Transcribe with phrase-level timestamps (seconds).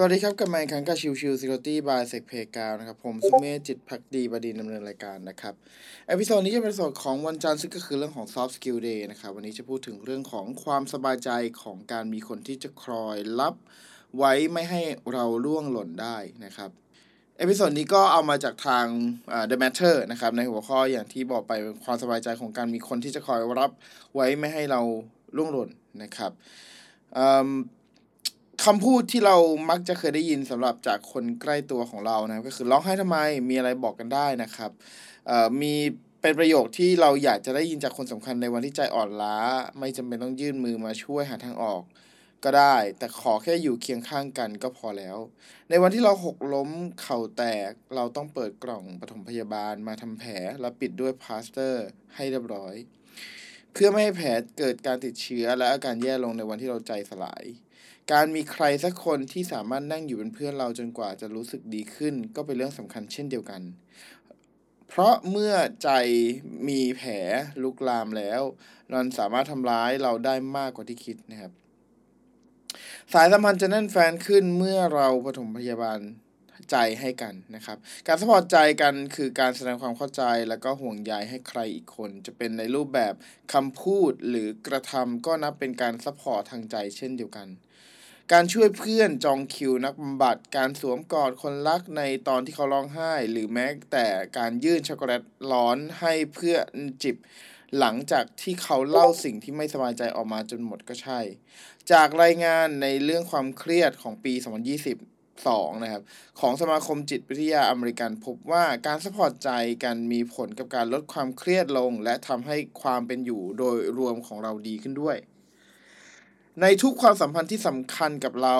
[0.00, 5.54] สวัสดีครับกับมาอีกครั้งกับ Chill Chill Society by เซกเพกาวนะครับ ผมสุเมธจิตพักดีบดินดำเนินรายการนะครับ
[6.08, 11.30] episode นี้จะเป็นส่วนของวันจันทร์ซึ่งก็คือเรื่องของ soft skill day นะครับ วันนี้จะพูดถึงเรื่องของความสบายใจ
[11.62, 13.54] ของการมีคนที่จะคอยรับ
[14.16, 16.70] ไว้ไม่ให้เราล่วงหล่นได้นะครับ
[17.38, 18.86] episode นี้ก็เอามาจากทาง
[19.50, 21.52] The Matter นะครับ ในหัวข้ออย่างที่บอกไป
[21.84, 23.70] ความสบายใจของการมีคนที่จะคอยรับ
[24.14, 24.80] ไว้ไม่ให้เรา
[25.36, 25.68] ล่วงหล่น
[26.02, 26.32] นะครับ
[28.72, 29.36] คำพูดที่เรา
[29.70, 33.18] มักจะเคยได้ยินสำหรับจากคนใกล้ตัวของเรานะก็คือร้องไห้ทำไม
[33.48, 34.70] มีอะไรบอกกันได้นะครับ
[35.60, 35.74] มี
[36.20, 39.36] เป็นประโยคที่เราอยากจะได้ยินจากคนสำคัญในวันที่ใจอ่อนล้า
[39.78, 41.82] ไม่จำเป็นต้องยื่นมือมาช่วยหาทางออก
[42.44, 45.18] ก็ได้ แต่ขอแค่อยู่เคียงข้างกันก็พอแล้ว
[45.70, 46.70] ในวันที่เราหกล้ม
[47.02, 52.74] เข่าแตก เราต้องเปิดกล่องปฐมพยาบาลมาทำแผลแล้วปิดด้วยพลาสเตอร์ให้เรียบร้อย
[53.72, 57.44] เพื่อไม่ให้แผลเกิดการติดเชื้อและอาการแย่ลงในวันที่เราใจสลาย
[58.12, 63.62] การมีใครสักคนที่สามารถนั่งอยู่เป็นเพื่อนเราจนกว่าจะรู้สึกดีขึ้น ก็เป็นเรื่องสำคัญเช่นเดียวกัน
[64.88, 65.90] เพราะเมื่อใจ
[66.68, 67.12] มีแผล
[67.62, 68.42] ลุกลามแล้ว
[68.92, 71.52] มันสามารถทำร้ายเราได้มากกว่าที่คิดนะครับ
[73.12, 76.00] สายสัมพันธ์จะแน่นแฟนขึ้นเมื่อเราปฐมพยาบาล
[76.70, 83.14] ใจให้กันนะครับ การ support ใจกันคือการแสดงความเข้าใจแล้วก็ห่วงใยให้ใครอีกคน จะเป็นในรูปแบบ
[83.52, 87.48] คำพูดหรือกระทำก็นับเป็นการ support ทางใจเช่นเดียวกัน
[88.34, 94.06] การช่วยเพื่อนจองคิวนักบำบัด การสวมกอดคนรักในตอนที่เขาร้องไห้ หรือแม้แต่
[94.38, 95.22] การยื่นช็อกโกแลต
[95.52, 96.66] ร้อนให้เพื่อน
[97.02, 97.16] จิบ
[97.78, 101.20] หลังจากที่เขาเล่าสิ่งที่ไม่สบายใจออกมาจนหมดก็ใช่
[101.92, 104.32] จากรายงานในเรื่องความเครียดของปี
[104.88, 106.02] 2020 2นะครับ
[106.40, 109.50] ของสมาคมจิตวิทยาอเมริกันพบว่าการ support ใจ
[109.84, 115.18] กันมีผลกับการลดความเครียดลง และทำให้ความเป็นอยู่โดยรวมของเราดีขึ้นด้วย
[116.62, 118.56] ในทุกความสัมพันธ์ที่สำคัญกับเรา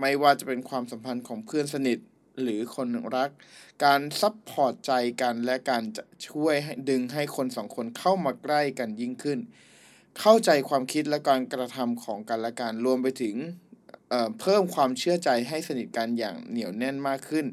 [0.00, 1.98] ไม่ว่าจะเป็นความสัมพันธ์ของเพื่อนสนิท
[2.42, 3.30] หรือคนรัก
[3.84, 4.92] การ support ใจ
[5.22, 6.54] กันและการจะช่วย
[6.88, 9.38] ดึงให้คนสองคนเข้ามาใกล้กันยิ่งขึ้น
[10.20, 13.36] เข้าใจความคิดและการกระทำของกันและกันรวมไปถึง
[14.10, 17.46] เเพิ่มความเชื่อใจให้สนิทกันอย่างเหนียวแน่นมากขึ้น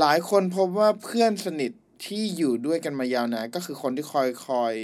[0.00, 1.72] หลายคนพบว่าเพื่อนสนิท
[2.06, 4.74] ที่อยู่ด้วยกันมายาวนานก็คือคนที่คอยคอย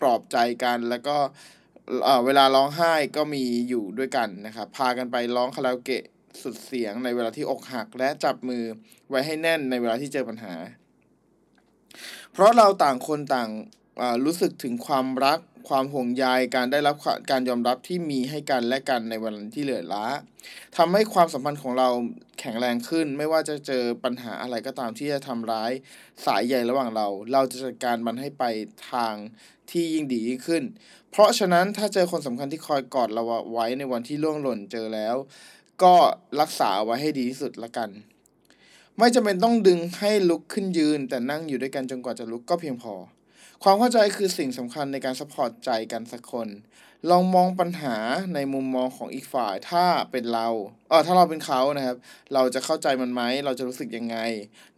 [0.00, 1.16] ปลอบใจกันแล้วก็
[2.26, 6.04] เวลาร้องไห้ก็มีอยู่ด้วยกันนะครับ พากันไปร้องคาราโอเกะ
[6.42, 8.64] สุดเสียงในเวลาที่อกหัก และจับมือ
[9.08, 10.54] ไว้ให้แน่นในเวลาที่เจอปัญหา
[12.32, 13.50] เพราะเราต่างคนต่าง
[14.24, 15.38] รู้สึกถึงความรัก
[15.68, 16.96] ความห่วงใยการได้รับ
[17.30, 20.06] การยอมรับที่มีให้กันและกันในวันที่เหลือล้า
[20.76, 21.88] ทำให้ความสัมพันธ์ของเรา
[22.40, 25.72] แข็งแรงขึ้น ไม่ว่าจะเจอปัญหาอะไรก็ตามที่จะทำร้าย
[26.24, 28.44] สายใยระหว่างเรา เราจะจัดการมันให้ไป
[28.92, 29.14] ทาง
[29.70, 30.62] ที่ยิ่งดียิ่งขึ้น
[31.10, 33.22] เพราะฉะนั้นถ้าเจอคนสำคัญที่คอยกอดเรา
[33.52, 35.16] ไว้ในวันที่ล่วงหล่นเจอแล้ว
[35.82, 35.94] ก็
[36.40, 37.90] รักษาไว้ให้ดีที่สุดละกัน
[38.98, 42.94] ไม่จำเป็นต้องดึงให้ลุกขึ้นยืน แต่นั่งอยู่ด้วยกันจนกว่าจะลุกก็เพียงพอ
[43.62, 46.48] ความเข้าใจคือสิ่งสำคัญในการสปอร์ตใจกันสักคน
[47.10, 47.96] ลองมองปัญหา
[48.34, 50.48] ในมุมมองของอีกฝ่ายถ้าเป็นเรา
[50.88, 51.96] เออถ้าเราเป็นเขานะครับ
[52.34, 54.16] เราจะเข้าใจมันไหมเราจะรู้สึกยังไง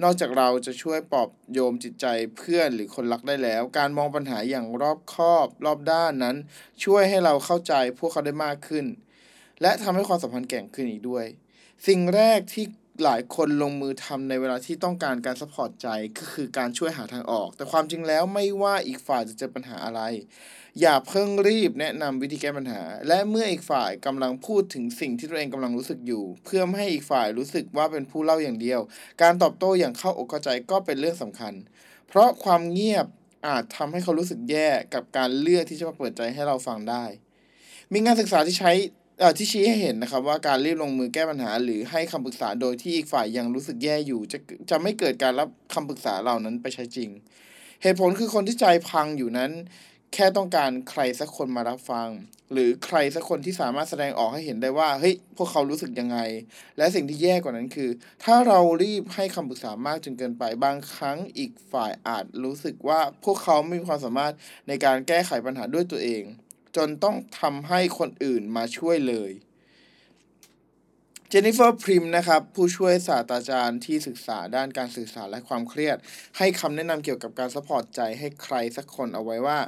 [0.02, 6.36] นอกจากเราจะช่วยปลอบโยมจิตใจเพื่อนหรือคนรักได้แล้ว การมองปัญหาอย่างรอบคอบ รอบด้านนั้น
[6.84, 8.86] ช่วยให้เราเข้าใจพวกเขาได้มากขึ้น
[9.62, 11.26] และทำให้ความสัมพันธ์แก่งขึ้นอีกด้วย
[11.86, 12.64] สิ่งแรกที่
[13.04, 20.00] หลายคนลงมือทำในเวลาที่ต้องการการสปอร์ตใจก็คือการช่วยหาทางออก แต่ความจริงแล้วไม่ว่าอีกฝ่ายจะเจอปัญหาอะไร
[20.80, 28.80] อย่าเพิ่งรีบแนะนำวิธีแก้ปัญหา และเมื่ออีกฝ่ายกำลังพูดถึงสิ่งที่ตัวเองกำลังรู้สึกอยู่ เพื่อไม่ให้อีกฝ่ายรู้สึกว่าเป็นผู้เล่าอย่างเดียว
[29.22, 31.54] การตอบโต้อย่างเข้าอกเข้าใจก็เป็นเรื่องสำคัญ
[32.08, 33.06] เพราะความเงียบ
[33.46, 37.04] อาจทำให้เขารู้สึกแย่กับการเลือกที่จะมาเปิดใจให้เราฟังได้
[37.92, 38.72] มีงานศึกษาที่ใช้
[39.38, 44.38] ที่ชี้ให้เห็นนะครับว่าการรีบลงมือแก้ปัญหา หรือให้คำปรึกษาโดยที่อีกฝ่ายยังรู้สึกแย่อยู่ จะ
[44.70, 47.10] จะไม่เกิดการรับคำปรึกษาเหล่านั้นไปใช้จริง
[47.82, 49.50] เหตุผลคือคนที่ใจพังอยู่นั้น
[50.14, 52.08] แค่ต้องการใครสักคนมารับฟัง
[52.52, 56.18] หรือใครสักคนที่สามารถแสดงออกให้เห็นได้ว่าเฮ้ยพวกเขารู้สึกยังไง
[56.78, 57.90] และสิ่งที่แย่กว่านั้นคือ
[58.24, 64.34] ถ้าเรารีบให้คำปรึกษามากจนเกินไปบางครั้งอีกฝ่ายอาจรู้สึกว่าพวกเขาไม่มีความสามารถ
[64.68, 66.22] ในการแก้ไขปัญหาด้วยตัวเอง
[66.76, 69.30] จนต้องทำให้คนอื่นมาช่วยเลย
[71.30, 75.96] เจนนิเฟอร์พริมนะครับผู้ช่วยศาสตราจารย์ที่ศึกษาด้านการสื่อสารและความเครียด
[76.38, 79.58] ให้คำแนะนำเกี่ยวกับการ support ใจให้ใครสักคนเอาไว้ว่า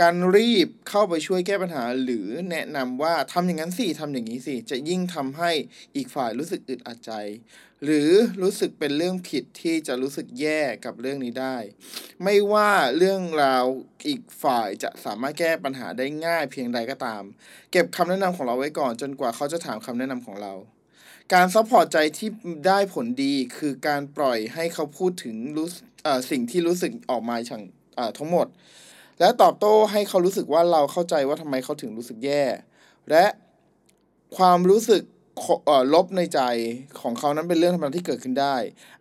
[0.00, 5.50] การรีบเข้าไปช่วยแก้ปัญหา หรือแนะนำว่าทำอย่างนั้นสิทำอย่างนี้สิ จะยิ่งทำให้
[5.96, 7.12] อีกฝ่ายรู้สึกอึดอัดใจ
[7.84, 8.10] หรือ
[8.42, 11.56] รู้สึกเป็นเรื่องผิดที่จะรู้สึกแย่กับเรื่องนี้ได้
[12.22, 13.64] ไม่ว่าเรื่องราว
[14.06, 17.22] อีกฝ่ายจะสามารถแก้ปัญหาได้ง่ายเพียงใดก็ตาม
[17.72, 20.54] เก็บคำแนะนำของเราไว้ก่อนจนกว่าเขาจะถามคำแนะนำของเรา
[21.32, 22.28] การ support ใจที่
[22.66, 25.68] ได้ผลดีคือการปล่อยให้เขาพูดถึงรู้
[26.30, 27.62] สิ่งที่รู้สึกออกมาทั้ง
[28.18, 28.46] ทั้งหมด
[29.20, 32.44] และตอบโต้ให้เขารู้สึกว่าเราเข้าใจว่าทำไมเขาถึงรู้สึกแย่
[33.10, 33.24] และ
[34.36, 35.02] ความรู้สึก
[35.94, 36.40] ลบในใจ
[37.00, 38.56] ของเขานั้นเป็นเรื่องธรรมดาที่เกิดขึ้นได้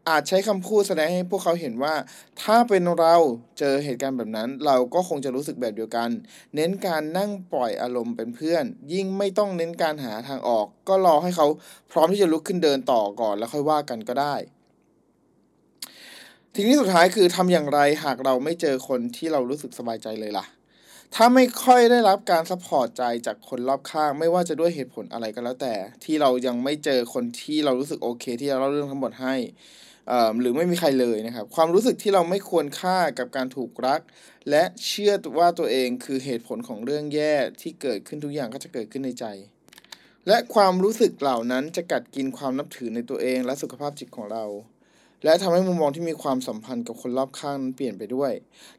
[0.10, 1.96] อาจใช้คำพูดแสดงให้พวกเขาเห็นว่า
[2.42, 3.16] ถ้าเป็นเรา
[3.60, 6.10] เจอเหตุการณ์แบบนั้น เราก็คงจะรู้สึกแบบเดียวกัน
[6.56, 8.64] เน้นการนั่งปล่อยอารมณ์เป็นเพื่อน
[8.94, 11.48] ยิ่งไม่ต้องเน้นการหาทางออก ก็รอให้เขา
[11.92, 14.36] พร้อมที่จะลุกขึ้นเดินต่อก่อนแล้วค่อยว่ากันก็ได้
[16.54, 20.46] ทีนี้สุดท้ายคือทำอย่างไรหากเราไม่เจอคนที่เรารู้สึกสบายใจเลยล่ะ
[21.18, 25.74] ถ้าไม่ค่อยได้รับการ support ใจจากคนรอบข้าง ไม่ว่าจะด้วยเหตุผลอะไรก็แล้วแต่
[26.04, 29.36] ที่เรายังไม่เจอคนที่เรารู้สึกโอเค ที่จะเล่าเรื่องทั้งหมดให้
[30.08, 34.02] เอ่อหรือไม่มีใครเลยนะครับ ความรู้สึกที่เราไม่ควรค่ากับการถูกรัก
[34.50, 39.26] และเชื่อว่าตัวเองคือเหตุผลของเรื่องแย่ที่เกิดขึ้นทุกอย่างก็จะเกิดขึ้นในใจ
[40.28, 44.46] และความรู้สึกเหล่านั้นจะกัดกินความนับถือในตัวเองและสุขภาพจิตของเรา
[45.24, 48.32] และทำให้มุมมองที่มีความสัมพันธ์กับคนรอบข้างนั้นเปลี่ยนไปด้วย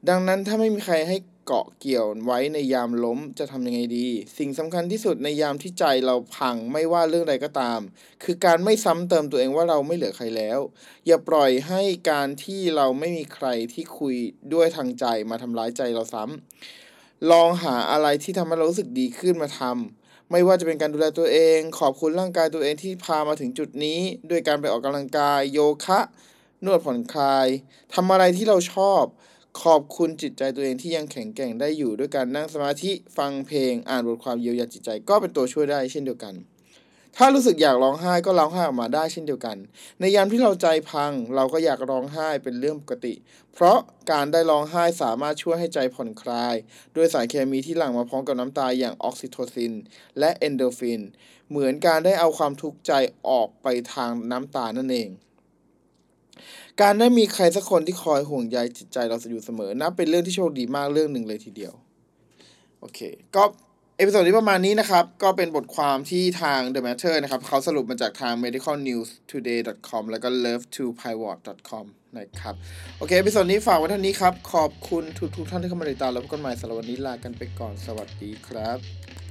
[0.08, 1.16] ดังนั้นถ้าไม่มีใครให้
[1.46, 4.08] เกาะเกี่ยวไว้ในยามล้มจะทำยังไงดี
[4.38, 7.81] สิ่งสำคัญที่สุดในยามที่ใจเราพังไม่ว่าเรื่องใดก็ตาม
[8.23, 10.58] คือการไม่ซ้ำเติมตัวเองว่าเราไม่เหลือใครแล้ว
[11.06, 14.17] อย่าปล่อยให้การที่เราไม่มีใครที่คุย
[14.52, 24.00] ด้วยทางใจมาทำร้ายใจเราซ้ำลองหาอะไรที่ทำให้เรารู้สึกดีขึ้นมาทำไม่ว่าจะเป็นการดูแลตัวเอง ขอบคุณร่างกายตัวเองที่พามาถึงจุดนี้
[24.31, 26.00] ด้วยการไปออกกำลังกาย โยคะ
[26.64, 27.46] นวดผ่อนคลาย
[27.94, 29.02] ทำอะไรที่เราชอบ
[29.62, 36.34] ขอบคุณจิตใจตัวเองที่ยังแข็งแกร่งได้อยู่ด้วยการนั่งสมาธิฟังเพลงอ่านบทความเยียวยาจิตใจก็เป็นตัวช่วยได้เช่นเดียวกัน
[37.16, 39.56] ถ้ารู้สึกอยากร้องไห้ก็ร้องไห้ออกมาได้เช่นเดียวกัน
[40.00, 43.14] ในยามที่เราใจพังเราก็อยากร้องไห้เป็นเรื่องปกติ
[43.52, 43.78] เพราะ
[44.10, 46.54] การได้ร้องไห้สามารถช่วยให้ใจผ่อนคลาย
[46.96, 49.72] ด้วยสารเคมีที่หลั่งมาพร้อมกับน้ำตาอย่างออกซิโทซิน
[50.18, 51.00] และเอนโดฟิน
[51.50, 52.92] เหมือนการได้เอาความทุกข์ใจ
[53.28, 55.08] ออกไปทางน้ำตานั่นเอง
[56.82, 61.75] การได้มีใครสักคนที่คอยห่วงใยจิตใจเราอยู่เสมอนับเป็นเรื่องที่โชคดีมากเรื่องหนึ่งเลยทีเดียว
[62.81, 63.00] โอเค
[63.36, 63.44] ก็
[63.98, 71.84] episode นี้ประมาณนี้นะครับ ก็เป็นบทความที่ทาง The Matter นะครับ เขาสรุปมาจากทาง medicalnewstoday.com แล้วก็ love2pivot.com
[72.19, 72.54] นะครับ
[72.98, 75.04] โอเค episode นี้ฝากไว้เท่านี้ครับ ขอบคุณ
[75.36, 79.23] ทุกๆท่านที่เข้ามาติดตามแล้วพบกันใหม่สำหรับวันนี้ลากันไปก่อนสวัสดีครับ